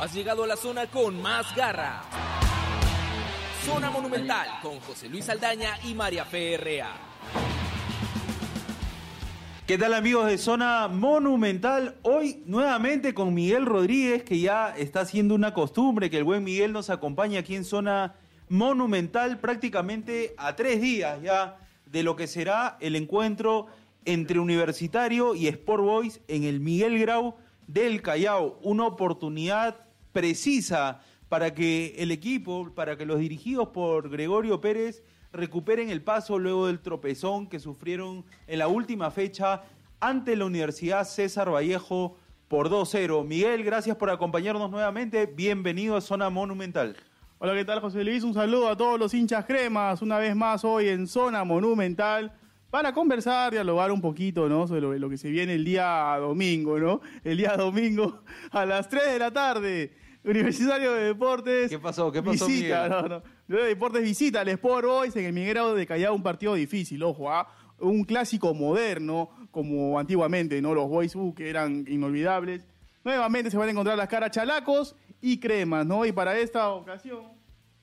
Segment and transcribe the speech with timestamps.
[0.00, 2.02] Has llegado a la zona con más garra.
[3.64, 6.88] Zona Monumental con José Luis Aldaña y María Ferrea.
[9.66, 11.96] ¿Qué tal amigos de Zona Monumental?
[12.02, 16.72] Hoy nuevamente con Miguel Rodríguez, que ya está haciendo una costumbre que el buen Miguel
[16.72, 18.14] nos acompañe aquí en Zona
[18.48, 21.56] Monumental prácticamente a tres días ya
[21.86, 23.66] de lo que será el encuentro
[24.04, 27.34] entre Universitario y Sport Boys en el Miguel Grau
[27.66, 28.58] del Callao.
[28.62, 29.76] Una oportunidad
[30.12, 36.38] precisa para que el equipo, para que los dirigidos por Gregorio Pérez recuperen el paso
[36.38, 39.64] luego del tropezón que sufrieron en la última fecha
[40.00, 42.16] ante la Universidad César Vallejo
[42.48, 43.24] por 2-0.
[43.26, 45.26] Miguel, gracias por acompañarnos nuevamente.
[45.26, 46.96] Bienvenido a Zona Monumental.
[47.38, 48.24] Hola, ¿qué tal, José Luis?
[48.24, 52.32] Un saludo a todos los hinchas cremas, una vez más hoy en Zona Monumental,
[52.70, 54.66] para conversar, dialogar un poquito, ¿no?
[54.66, 57.00] Sobre lo, que se viene el día domingo, ¿no?
[57.24, 59.92] El día domingo a las 3 de la tarde.
[60.24, 61.70] Universitario de Deportes.
[61.70, 62.10] ¿Qué pasó?
[62.10, 62.90] ¿Qué pasó, visita, Miguel?
[62.90, 63.56] no, no.
[63.56, 67.30] de Deportes visita al Sport Boys en el Miguel de Callao, un partido difícil, ojo,
[67.30, 67.46] ¿ah?
[67.78, 70.74] un clásico moderno, como antiguamente, ¿no?
[70.74, 72.66] Los Boys uh, que eran inolvidables.
[73.04, 76.04] Nuevamente se van a encontrar las caras chalacos y cremas, ¿no?
[76.04, 77.22] Y para esta ocasión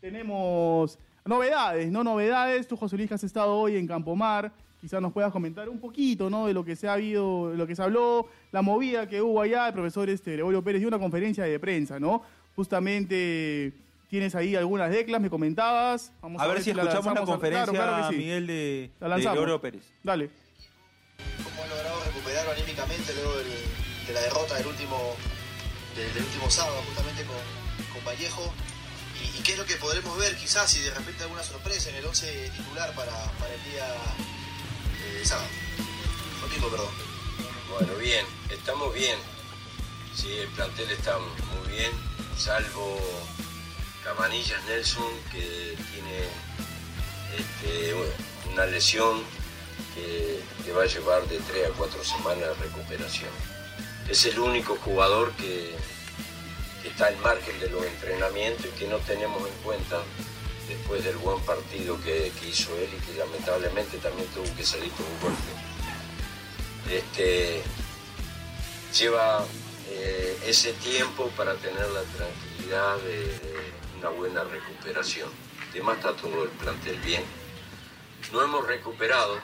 [0.02, 2.04] tenemos novedades, ¿no?
[2.04, 2.68] Novedades.
[2.68, 4.52] Tú, José Luis, que has estado hoy en Campomar,
[4.84, 6.46] quizás nos puedas comentar un poquito, ¿no?
[6.46, 9.42] De lo que se ha habido, de lo que se habló, la movida que hubo
[9.42, 12.22] allá, el profesor este, Gregorio Pérez dio una conferencia de prensa, ¿no?
[12.54, 13.72] Justamente
[14.10, 16.12] tienes ahí algunas declas, me comentabas.
[16.22, 18.18] Vamos a, ver, si escuchamos la, conferencia, claro, claro sí.
[18.18, 19.86] Miguel, de, de Gregorio Pérez.
[20.04, 20.30] Dale.
[21.46, 23.48] ¿Cómo han logrado recuperar anímicamente luego del,
[24.08, 24.98] de la derrota del último,
[25.96, 27.40] del, del último sábado, justamente con,
[27.94, 28.52] con Vallejo?
[29.24, 31.96] ¿Y, ¿Y, qué es lo que podremos ver quizás si de repente alguna sorpresa en
[31.96, 33.88] el 11 titular para, para el día
[35.24, 35.48] sábado?
[36.42, 36.94] Domingo, perdón.
[37.70, 39.18] Bueno, bien, estamos bien.
[40.16, 41.92] Sí, el plantel está muy bien,
[42.38, 43.00] salvo
[44.04, 46.28] Cabanillas Nelson, que tiene
[47.36, 47.96] este,
[48.52, 49.24] una lesión
[49.96, 53.32] que, que, va a llevar de 3 a 4 semanas de recuperación.
[54.08, 55.74] Es el único jugador que,
[56.82, 60.04] que está al margen de los entrenamientos y que no tenemos en cuenta
[60.78, 65.06] después del buen partido que, hizo él y que lamentablemente también tuvo que salir con
[65.06, 65.52] un golpe.
[66.92, 67.64] Este,
[68.98, 69.46] lleva
[69.90, 75.30] eh, ese tiempo para tener la tranquilidad de, de, una buena recuperación.
[75.72, 77.24] Además está todo el plantel bien.
[78.32, 79.40] No hemos recuperado,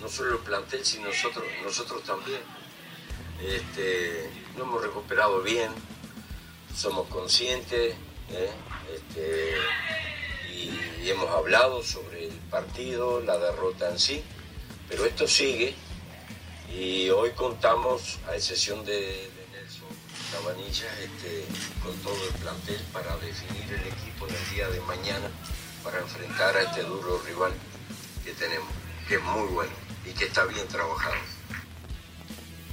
[0.00, 2.40] no solo el plantel, sino nosotros, nosotros también.
[3.42, 5.70] Este, no hemos recuperado bien,
[6.76, 7.94] somos conscientes
[8.30, 8.50] ¿eh?
[8.94, 9.54] este,
[11.02, 14.22] y, hemos hablado sobre el partido, la derrota en sí,
[14.88, 15.74] pero esto sigue
[16.72, 19.88] y hoy contamos, a excepción de, Nelson
[20.32, 21.44] Cabanilla, este,
[21.82, 25.30] con todo el plantel para definir el equipo en el día de mañana,
[25.82, 27.52] para enfrentar a este duro rival
[28.24, 28.68] que tenemos,
[29.08, 29.72] que es muy bueno
[30.04, 31.16] y que está bien trabajado.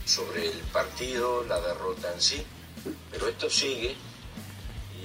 [0.06, 2.46] Sobre el partido, la derrota en sí,
[3.12, 3.96] pero esto sigue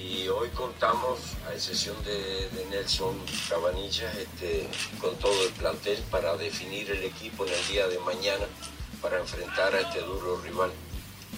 [0.03, 4.67] y hoy contamos, a excepción de, de Nelson Cabanilla, este,
[4.99, 8.45] con todo el plantel para definir el equipo en el día de mañana
[9.01, 10.71] para enfrentar a este duro rival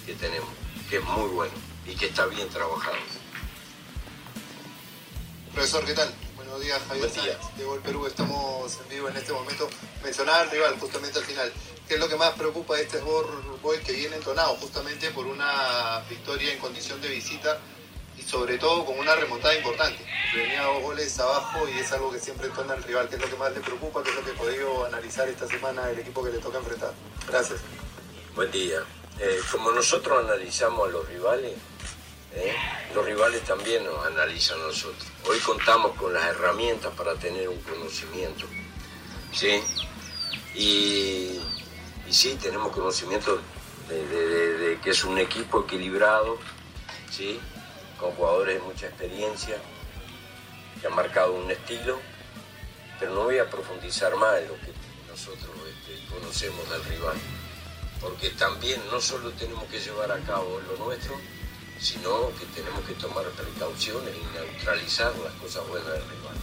[0.04, 0.48] que tenemos,
[0.90, 1.52] que es muy bueno
[1.86, 2.96] y que está bien trabajado.
[5.54, 6.12] Profesor, ¿qué tal?
[6.34, 7.38] Buenos días, Javier Buen día.
[7.56, 8.06] De Gol Perú.
[8.06, 9.68] Estamos en vivo en este momento.
[10.02, 11.52] Mencionaba al rival justamente al final.
[11.88, 16.04] ¿Qué es lo que más preocupa de este Boy que viene entonado justamente por una
[16.10, 17.58] victoria en condición de visita
[18.18, 20.04] y sobre todo con una remontada importante?
[20.34, 23.08] Venía dos goles abajo y es algo que siempre entona al rival.
[23.08, 24.02] ¿Qué es lo que más le preocupa?
[24.02, 26.92] ¿Qué es lo que he podido analizar esta semana el equipo que le toca enfrentar?
[27.28, 27.60] Gracias.
[28.34, 28.80] Buen día.
[29.18, 31.54] Eh, como nosotros analizamos a los rivales,
[32.34, 32.54] ¿eh?
[32.94, 35.06] los rivales también nos analizan a nosotros.
[35.26, 38.46] Hoy contamos con las herramientas para tener un conocimiento.
[39.32, 39.62] ¿sí?
[40.54, 41.40] Y,
[42.08, 43.40] y sí, tenemos conocimiento
[43.88, 46.38] de, de, que es un equipo equilibrado,
[47.10, 47.38] ¿sí?
[47.98, 49.56] Con jugadores de mucha experiencia,
[50.80, 51.98] que han marcado un estilo,
[52.98, 54.72] pero no voy a profundizar más en lo que
[55.08, 57.16] nosotros este, conocemos del rival
[58.00, 61.14] porque también no solo tenemos que llevar a cabo lo nuestro,
[61.80, 66.36] sino que tenemos que tomar precauciones y neutralizar las cosas buenas del rival.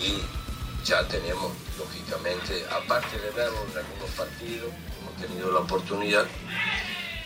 [0.00, 6.26] Y ya tenemos, lógicamente, aparte de verlo en algunos partidos, hemos tenido la oportunidad,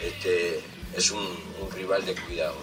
[0.01, 0.63] este,
[0.95, 1.21] es un,
[1.61, 2.57] un rival de cuidado.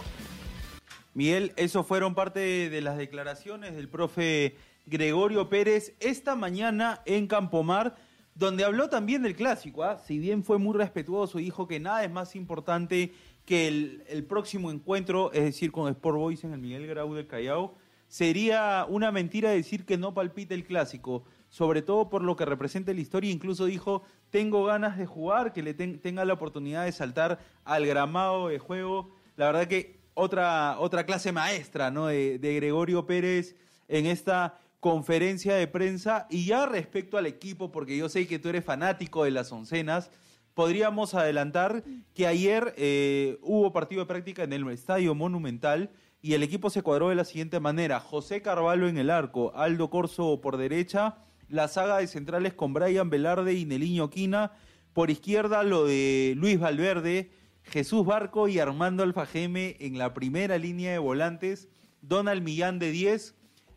[1.14, 7.96] Miguel, eso fueron parte de las declaraciones del profe Gregorio Pérez esta mañana en Campomar
[8.40, 9.98] donde habló también del clásico, ¿ah?
[9.98, 13.12] si bien fue muy respetuoso, dijo que nada es más importante
[13.44, 17.76] que el, próximo encuentro, es decir, con Sport Boys en el Miguel Grau del Callao,
[18.08, 22.94] sería una mentira decir que no palpita el clásico, sobre todo por lo que representa
[22.94, 26.94] la historia, incluso dijo, tengo ganas de jugar, que le ten- tenga la oportunidad de
[26.94, 32.08] saltar al gramado de juego, la verdad que otra, otra clase maestra ¿no?
[32.08, 33.56] de, Gregorio Pérez
[33.88, 36.28] en esta conferencia de prensa.
[36.30, 40.12] Y ya respecto al equipo, porque yo sé que tú eres fanático de las oncenas,
[40.54, 41.84] podríamos adelantar
[42.14, 45.90] que ayer eh, hubo partido de práctica en el Estadio Monumental
[46.22, 48.00] y el equipo se cuadró de la siguiente manera.
[48.02, 51.18] José Carvalho en el arco, Aldo Corso por derecha,
[51.48, 54.52] la saga de centrales con Brian Velarde y Neliño Quina,
[54.92, 57.32] por izquierda lo de Luis Valverde,
[57.70, 61.70] Jesús Barco y Armando Alfajeme en la primera línea de volantes,
[62.02, 63.36] Donald Millán de 10,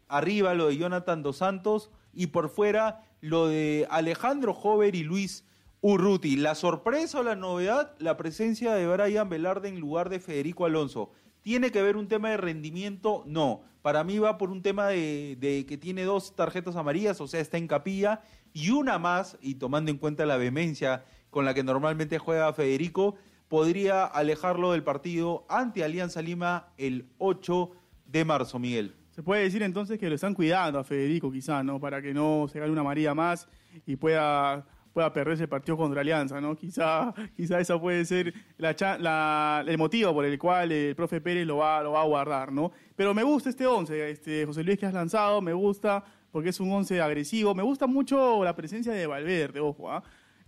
[0.08, 5.44] arriba lo de Jonathan Dos Santos y por fuera lo de Alejandro Jover y Luis
[5.82, 6.36] Urruti.
[6.36, 11.10] La sorpresa o la novedad, la presencia de Brian Velarde en lugar de Federico Alonso.
[11.42, 13.24] ¿Tiene que ver un tema de rendimiento?
[13.26, 13.62] No.
[13.82, 17.40] Para mí va por un tema de, de que tiene dos tarjetas amarillas, o sea,
[17.40, 18.22] está en capilla,
[18.54, 23.16] y una más, y tomando en cuenta la vehemencia con la que normalmente juega Federico,
[23.62, 27.70] podría alejarlo del partido ante Alianza Lima el 8
[28.06, 28.94] de marzo, Miguel.
[29.10, 31.78] Se puede decir entonces que lo están cuidando a Federico, quizá, ¿no?
[31.78, 33.46] Para que no se gane una María más
[33.84, 34.64] y pueda,
[34.94, 36.56] pueda perderse el partido contra Alianza, ¿no?
[36.56, 41.58] Quizá, quizá esa puede ser la- el motivo por el cual el profe Pérez lo
[41.58, 42.72] va, lo va a guardar, ¿no?
[42.96, 46.58] Pero me gusta este 11, este, José Luis, que has lanzado, me gusta porque es
[46.58, 47.54] un 11 agresivo.
[47.54, 50.02] Me gusta mucho la presencia de Valverde, ojo, ¿ah?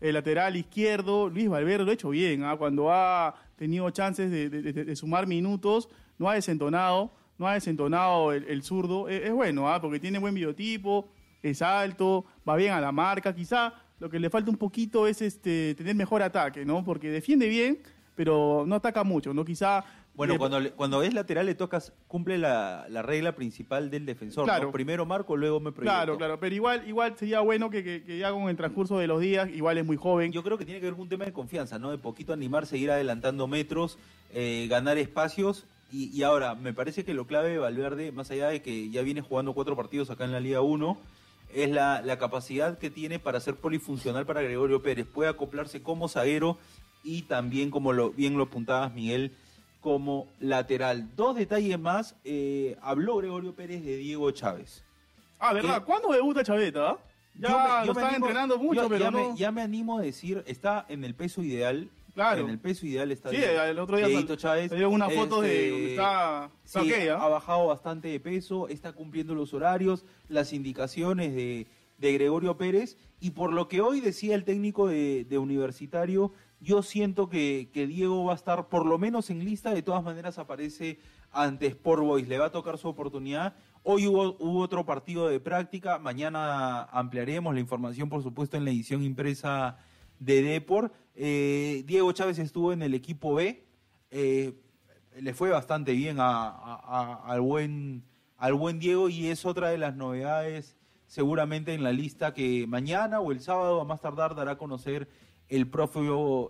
[0.05, 2.56] El lateral izquierdo, Luis Valverde lo ha hecho bien, ¿ah?
[2.59, 8.62] Cuando ha tenido chances de, sumar minutos, no ha desentonado no ha desentonado el, el
[8.62, 9.09] zurdo.
[9.09, 9.81] Es, es bueno, ¿ah?
[9.81, 11.09] porque tiene buen biotipo,
[11.43, 13.35] es alto, va bien a la marca.
[13.35, 16.85] Quizá lo que le falta un poquito es este tener mejor ataque, ¿no?
[16.85, 17.79] Porque defiende bien,
[18.15, 19.43] pero no ataca mucho, ¿no?
[19.43, 19.85] Quizá...
[20.16, 24.06] Bueno, eh, cuando, le- cuando es lateral le tocas, cumple la, la regla principal del
[24.06, 24.44] defensor.
[24.44, 24.66] Claro.
[24.66, 24.72] ¿no?
[24.72, 25.93] Primero marco, luego me proyecto.
[25.96, 29.06] Claro, claro, pero igual, igual sería bueno que, que, que ya con el transcurso de
[29.08, 30.31] los días, igual es muy joven.
[30.32, 31.90] Yo creo que tiene que ver con un tema de confianza, ¿no?
[31.90, 33.99] De poquito animar, seguir adelantando metros,
[34.32, 35.66] eh, ganar espacios.
[35.93, 39.02] Y, y ahora, me parece que lo clave de Valverde, más allá de que ya
[39.02, 40.96] viene jugando cuatro partidos acá en la Liga 1,
[41.55, 45.06] es la, la capacidad que tiene para ser polifuncional para Gregorio Pérez.
[45.06, 46.58] Puede acoplarse como zaguero
[47.05, 49.32] y también, como lo, bien lo apuntabas, Miguel,
[49.84, 51.10] como lateral.
[51.14, 52.16] Dos detalles más.
[52.25, 54.82] eh, habló Gregorio Pérez de Diego Chávez.
[55.38, 55.81] ah, ¿verdad?
[55.81, 55.84] ¿Qué?
[55.84, 56.90] ¿Cuándo debuta Chaveta?
[56.92, 56.98] ah?
[57.38, 59.31] Ya Yo me- yo lo están animo- entrenando mucho, yo- pero ya, no...
[59.32, 61.90] me, ya me animo a decir, está en el peso ideal.
[62.14, 62.42] Claro.
[62.42, 64.69] En el peso ideal está Sí, el otro día sal- Chávez.
[64.70, 66.50] salieron unas fotos de Este, donde está...
[66.64, 67.19] está Sí, ¿ah?
[67.20, 71.66] ha bajado bastante de peso, está cumpliendo los horarios, las indicaciones de,
[71.98, 72.96] de Gregorio Pérez.
[73.20, 76.32] Y por lo que hoy decía el técnico de, de Universitario,
[76.64, 79.72] yo siento que, Diego va a estar por lo menos en lista.
[79.72, 80.99] De todas maneras, aparece
[81.31, 82.26] ante Sport Boys.
[82.26, 83.55] Le va a tocar su oportunidad.
[83.82, 85.99] Hoy hubo, otro partido de práctica.
[85.99, 89.76] Mañana ampliaremos la información, por supuesto, en la edición impresa
[90.19, 90.90] de Depor.
[91.14, 93.62] Eh, Diego Chávez estuvo en el equipo B.
[94.10, 94.55] Eh,
[95.20, 98.05] le fue bastante bien al, buen,
[98.38, 100.76] al buen Diego y es otra de las novedades
[101.06, 105.08] seguramente en la lista que mañana o el sábado a más tardar dará a conocer
[105.49, 106.00] el profe,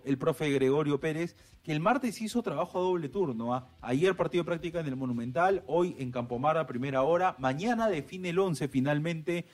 [0.05, 3.53] el profe Gregorio Pérez, que el martes hizo trabajo a doble turno.
[3.53, 3.67] ¿ah?
[3.81, 8.29] Ayer partido de práctica en el Monumental, hoy en Campomar a primera hora, mañana define
[8.29, 9.45] el 11 finalmente,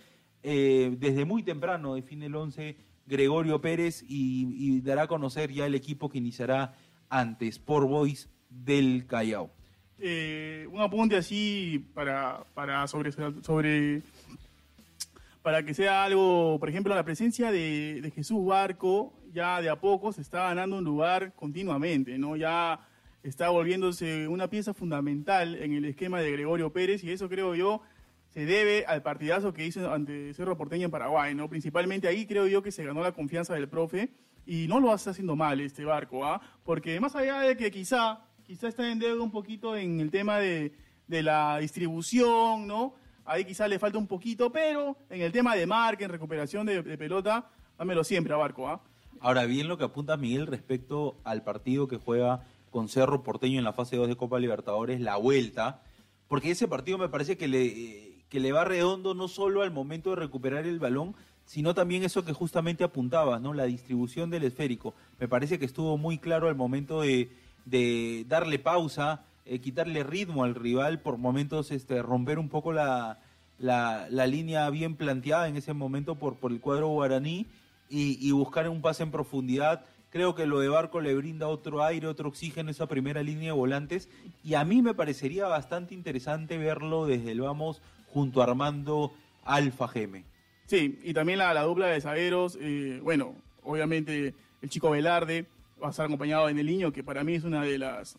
[0.43, 5.75] eh, desde muy temprano define el 11 Gregorio Pérez y, dará a conocer ya el
[5.75, 6.75] equipo que iniciará
[7.09, 9.49] ante Sport Boys del Callao.
[9.99, 14.01] eh, un apunte así para, para sobre, sobre
[15.41, 20.11] para que sea algo, por ejemplo, la presencia de Jesús Barco ya de a poco
[20.11, 22.35] se está ganando un lugar continuamente, ¿no?
[22.35, 22.79] Ya
[23.23, 27.81] está volviéndose una pieza fundamental en el esquema de Gregorio Pérez y eso creo yo
[28.29, 31.49] se debe al partidazo que hizo ante Cerro Porteño en Paraguay, ¿no?
[31.49, 34.09] Principalmente ahí creo yo que se ganó la confianza del profe
[34.45, 36.41] y no lo está haciendo mal este barco, ¿ah?
[36.63, 40.39] Porque más allá de que quizá, quizá está en deuda un poquito en el tema
[40.39, 40.73] de,
[41.07, 42.95] de la distribución, ¿no?
[43.25, 46.81] Ahí quizá le falta un poquito, pero en el tema de marca, en recuperación de,
[46.81, 48.81] de pelota, dámelo siempre a Barco, ¿ah?
[49.21, 53.63] Ahora bien lo que apunta Miguel respecto al partido que juega con Cerro Porteño en
[53.63, 55.83] la fase 2 de Copa Libertadores, la vuelta,
[56.27, 59.69] porque ese partido me parece que le, eh, que le va redondo no solo al
[59.69, 63.53] momento de recuperar el balón, sino también eso que justamente apuntabas, ¿no?
[63.53, 64.95] La distribución del esférico.
[65.19, 67.29] Me parece que estuvo muy claro al momento de,
[67.65, 73.19] de darle pausa, eh, quitarle ritmo al rival, por momentos este, romper un poco la,
[73.59, 77.45] la, la línea bien planteada en ese momento por, por el cuadro guaraní
[77.91, 79.85] y, buscar un pase en profundidad.
[80.09, 83.51] Creo que lo de Barco le brinda otro aire, otro oxígeno a esa primera línea
[83.51, 84.09] de volantes.
[84.43, 87.81] Y a mí me parecería bastante interesante verlo desde el vamos
[88.13, 89.11] junto a Armando
[89.43, 90.23] Alfa Geme.
[90.65, 95.45] Sí, y también la, la dupla de zagueros, eh, bueno, obviamente el chico Velarde
[95.81, 98.17] va a estar acompañado en el niño, que para mí es una de las,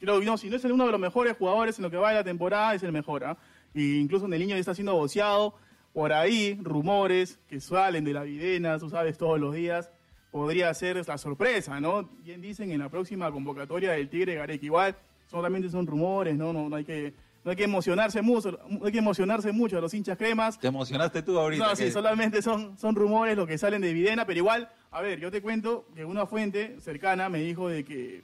[0.00, 2.10] creo que no, si no es uno de los mejores jugadores en lo que va
[2.10, 3.36] de la temporada, es el mejor, ¿ah?
[3.72, 5.54] Y incluso en el niño ya está siendo boceado,
[5.94, 9.90] por ahí, rumores que salen de la videna, tú sabes, todos los días,
[10.32, 12.10] podría ser la sorpresa, ¿no?
[12.24, 14.96] Bien dicen en la próxima convocatoria del Tigre Gareca, igual,
[15.30, 16.52] solamente son rumores, ¿no?
[16.52, 19.80] No, no hay que no hay que emocionarse mucho, no hay que emocionarse mucho a
[19.80, 20.58] los hinchas cremas.
[20.58, 21.68] Te emocionaste tú ahorita.
[21.68, 25.20] No, sí, solamente son, son rumores lo que salen de Videna, pero igual, a ver,
[25.20, 28.22] yo te cuento que una fuente cercana me dijo de que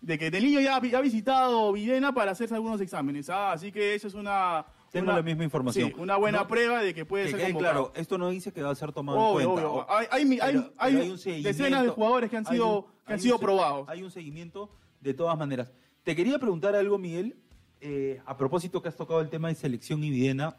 [0.00, 3.52] de que el niño ya ha visitado Videna para hacerse algunos exámenes, ¿ah?
[3.52, 5.88] así que eso es una tengo la misma información.
[5.88, 8.62] Sí, una buena prueba de que puede que ser quede claro, esto no dice que
[8.62, 9.68] va a ser tomado en cuenta.
[9.68, 9.90] Obvio.
[9.90, 13.88] Hay, hay, hay, hay decenas de jugadores que han sido, un, que han sido probados.
[13.88, 14.70] Hay un seguimiento
[15.00, 15.72] de todas maneras.
[16.02, 17.36] Te quería preguntar algo, Miguel,
[17.80, 20.56] eh, a propósito que has tocado el tema de selección y Videna,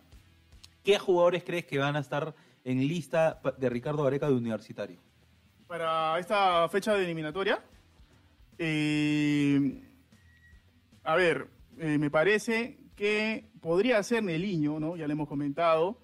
[0.84, 2.34] ¿qué jugadores crees que van a estar
[2.64, 5.00] en lista de Ricardo Gareca de Universitario?
[5.68, 7.64] Para esta fecha de eliminatoria,
[8.58, 9.82] eh,
[11.04, 11.48] a ver,
[11.78, 14.96] eh, me parece que podría ser Neliño, ¿no?
[14.96, 15.98] Ya le hemos comentado,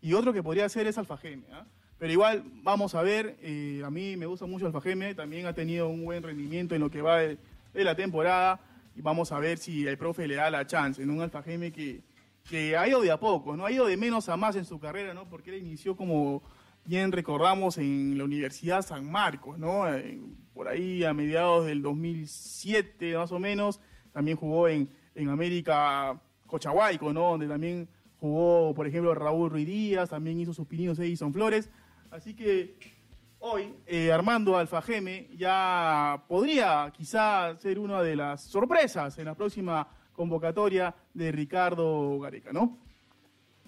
[0.00, 1.64] y otro que podría ser es Alfajeme, ¿ah?
[1.96, 3.38] Pero igual, vamos a ver,
[3.84, 7.00] a mí me gusta mucho Alfajeme, también ha tenido un buen rendimiento en lo que
[7.00, 7.38] va de
[7.72, 8.60] la temporada
[8.96, 12.02] y vamos a ver si el profe le da la chance en un Alfa que,
[12.48, 13.66] que ha ido de a poco, ¿no?
[13.66, 15.28] Ha ido de menos a más en su carrera, ¿no?
[15.28, 16.42] Porque él inició como
[16.84, 19.92] bien recordamos en la Universidad San Marcos, ¿no?
[19.92, 20.20] Eh,
[20.52, 23.80] por ahí a mediados del 2007 más o menos,
[24.12, 26.20] también jugó en, en América
[26.54, 27.30] Cochahuayco, ¿no?
[27.30, 27.88] Donde también
[28.20, 31.68] jugó, por ejemplo, Raúl Ruiz Díaz, también hizo sus pininos Edison Flores.
[32.12, 32.76] Así que
[33.40, 39.88] hoy eh, Armando Alfajeme ya podría quizá ser una de las sorpresas en la próxima
[40.12, 42.78] convocatoria de Ricardo Gareca, ¿no?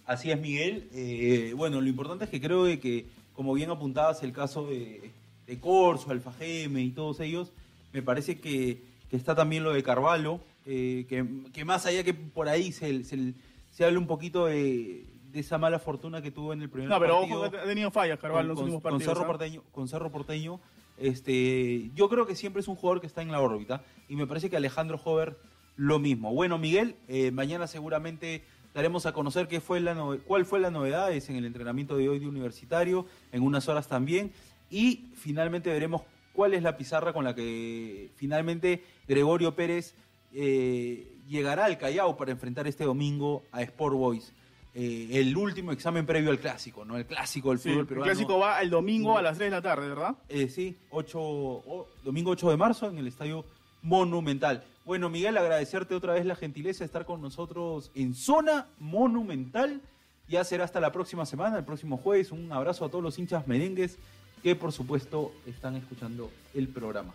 [0.05, 0.89] Así es, Miguel.
[0.95, 5.11] Eh, bueno, lo importante es que creo que, como bien apuntabas el caso de,
[5.45, 7.53] de Corso, Alfajeme y todos ellos,
[7.93, 12.73] me parece que, está también lo de Carvalho, eh, que, más allá que por ahí
[12.73, 13.35] se, se,
[13.71, 17.21] se hable un poquito de, esa mala fortuna que tuvo en el primer partido.
[17.21, 19.05] No, pero ojo ha tenido fallas, Carvalho, en los últimos partidos.
[19.05, 19.27] Con Cerro, ¿ah?
[19.27, 20.61] Porteño, con Cerro Porteño,
[20.99, 24.27] este, yo creo que siempre es un jugador que está en la órbita y me
[24.27, 25.39] parece que Alejandro Hover
[25.77, 26.33] lo mismo.
[26.33, 28.43] Bueno, Miguel, eh, mañana seguramente
[28.75, 29.95] daremos a conocer qué fue la
[30.27, 33.89] cuál fue la novedad es en el entrenamiento de hoy de universitario, en unas horas
[33.89, 34.33] también,
[34.71, 39.95] y finalmente veremos cuál es la pizarra con la que finalmente Gregorio Pérez
[40.39, 44.33] eh, llegará al Callao para enfrentar este domingo a Sport Boys.
[44.75, 46.99] Eh, el último examen previo al clásico, ¿no?
[46.99, 48.11] El clásico del fútbol peruano.
[48.11, 50.17] El clásico va el domingo a las 3 de la tarde, ¿verdad?
[50.29, 53.47] Eh, sí, 8, domingo 8 de marzo en el Estadio
[53.81, 54.63] Monumental.
[54.85, 59.81] Bueno, Miguel, agradecerte otra vez la gentileza de estar con nosotros en Zona Monumental.
[60.29, 62.31] Ya será hasta la próxima semana, el próximo jueves.
[62.31, 63.97] Un abrazo a todos los hinchas merengues
[64.43, 67.15] que, por supuesto, están escuchando el programa.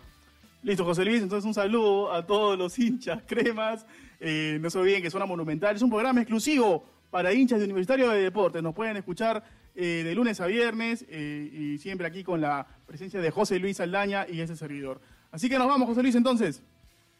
[0.62, 1.22] Listo, José Luis.
[1.22, 3.84] Entonces, un saludo a todos los hinchas cremas.
[4.20, 8.08] Eh, no se olviden que Zona Monumental es un programa exclusivo para hinchas de Universitario
[8.10, 8.62] de Deportes.
[8.62, 9.42] Nos pueden escuchar
[9.74, 13.80] eh, de lunes a viernes eh, y siempre aquí con la presencia de José Luis
[13.80, 15.00] Aldaña y ese servidor.
[15.32, 16.62] Así que nos vamos, José Luis, entonces.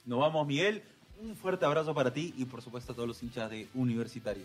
[0.04, 0.82] Nos vamos, Miguel.
[1.20, 4.44] Un fuerte abrazo para ti y por supuesto a todos los hinchas de Universitario.